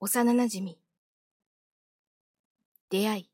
[0.00, 0.78] 幼なじみ。
[2.88, 3.30] 出会い。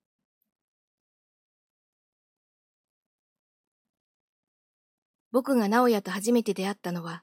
[5.30, 7.22] 僕が直哉と初めて出会ったのは、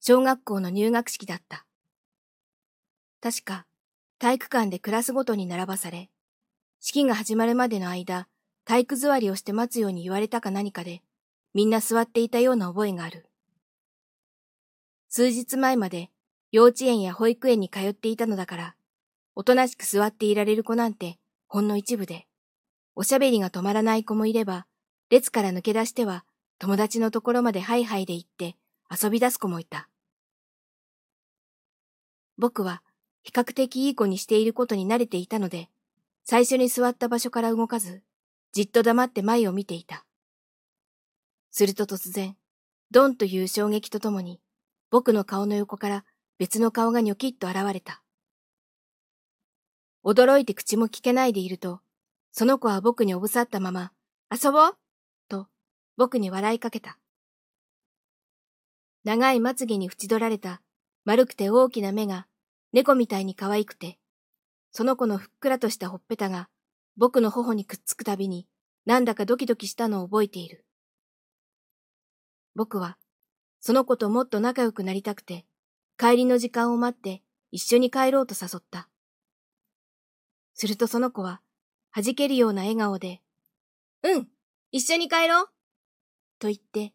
[0.00, 1.64] 小学校の入学式だった。
[3.22, 3.64] 確か、
[4.18, 6.10] 体育館でクラスごとに並ばされ、
[6.78, 8.28] 式が始まるまでの間、
[8.66, 11.00] 体育座りをして待つように言われたか何かで、
[11.54, 13.30] みんな座っていたような覚えがある。
[15.08, 16.10] 数日前まで
[16.54, 18.76] 幼稚園や保育園に通っていたのだから、
[19.34, 21.18] おとなしく座っていられる子なんて
[21.48, 22.28] ほんの一部で、
[22.94, 24.64] おしゃべりが止まらない子もいれば、
[25.10, 26.24] 列から抜け出しては
[26.60, 28.54] 友達のところまでハイハイで行って
[28.88, 29.88] 遊び出す子もいた。
[32.38, 32.84] 僕は
[33.24, 35.70] 比較的いい子にしていることに慣れていたので、
[36.22, 38.04] 最初に座った場所から動かず、
[38.52, 40.06] じっと黙って前を見ていた。
[41.50, 42.36] すると突然、
[42.92, 44.40] ドンという衝撃とともに、
[44.92, 46.04] 僕の顔の横から
[46.38, 48.02] 別の顔がニョキッと現れた。
[50.04, 51.80] 驚いて口も聞けないでいると、
[52.32, 53.92] その子は僕におぶさったまま、
[54.30, 54.76] 遊ぼう
[55.28, 55.46] と
[55.96, 56.98] 僕に笑いかけた。
[59.04, 60.60] 長いまつげに縁取られた
[61.04, 62.26] 丸くて大きな目が
[62.72, 63.98] 猫みたいに可愛くて、
[64.72, 66.48] その子のふっくらとしたほっぺたが
[66.96, 68.48] 僕の頬にくっつくたびに
[68.86, 70.64] なんだかドキドキしたのを覚えている。
[72.56, 72.98] 僕は
[73.60, 75.46] その子ともっと仲良くなりたくて
[75.98, 77.22] 帰りの時間を待って
[77.52, 78.88] 一緒に帰ろうと誘った。
[80.54, 81.40] するとその子は
[81.94, 83.20] 弾けるような笑顔で、
[84.02, 84.28] うん、
[84.72, 85.46] 一緒に帰ろう
[86.38, 86.92] と言って、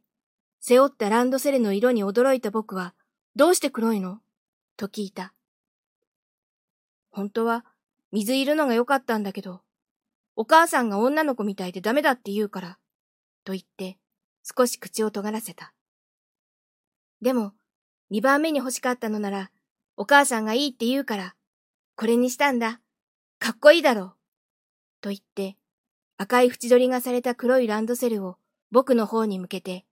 [0.60, 2.94] 背負ったランドセルの色に驚いた僕は、
[3.36, 4.20] どうして黒いの？
[4.76, 5.34] と聞いた。
[7.10, 7.66] 本当は
[8.12, 9.62] 水いるのが良かったんだけど、
[10.36, 12.78] お母さんが女の子みたいでダメだって言うから、
[13.46, 13.98] と言って
[14.44, 15.74] 少し口を尖らせた。
[17.22, 17.54] でも、
[18.10, 19.52] 二番目に欲しかったのなら、
[19.98, 21.36] お母さんがいいって言うから、
[21.96, 22.80] これにしたんだ。
[23.40, 24.14] かっこいいだろう。
[25.02, 25.58] と言って、
[26.18, 28.38] 赤い縁取りがされた黒いランドセルを
[28.72, 29.86] 僕の方に向けて、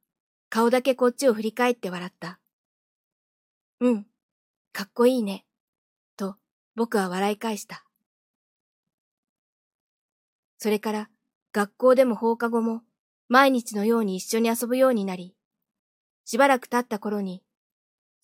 [0.49, 2.39] 顔だけこっちを振り返って笑った。
[3.79, 4.05] うん、
[4.73, 5.45] かっこいいね。
[6.15, 6.35] と、
[6.75, 7.83] 僕は笑い返した。
[10.57, 11.09] それから、
[11.53, 12.81] 学校でも放課後も、
[13.29, 15.35] 毎日のように一緒に遊ぶようになり、
[16.25, 17.43] しばらく経った頃に、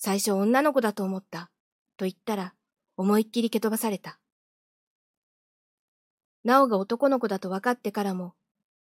[0.05, 1.49] 最初女の子だと思った、
[1.95, 2.53] と言ったら、
[2.97, 4.19] 思いっきり蹴飛ばされた。
[6.43, 8.33] なおが男の子だと分かってからも、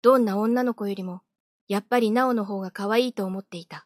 [0.01, 1.21] どんな女の子よりも
[1.67, 3.85] やっぱりなおの方が可愛いと思っていた。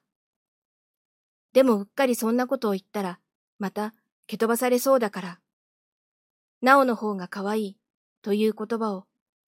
[1.51, 3.19] でもうっかりそんなことを言ったら、
[3.59, 3.93] また
[4.27, 5.39] 蹴飛ばされそうだから。
[6.61, 7.77] なおの方が可愛い
[8.21, 9.03] という言葉を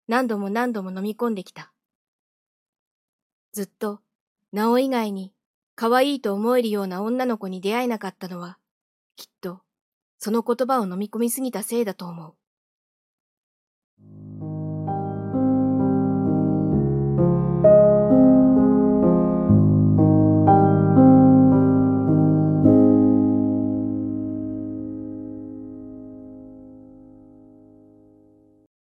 [0.09, 1.71] 何度も何度も飲み込んできた。
[3.53, 4.01] ずっと、
[4.51, 5.31] なお以外に
[5.79, 8.57] 可愛いと思えるような女の子に出会えなかったのは、
[9.15, 9.61] きっと、
[10.17, 12.33] その言葉を飲み込みすぎたせいだと思う。